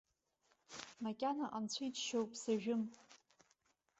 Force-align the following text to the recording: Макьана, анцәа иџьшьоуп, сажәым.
Макьана, 1.03 1.45
анцәа 1.57 1.83
иџьшьоуп, 1.87 2.31
сажәым. 2.41 2.81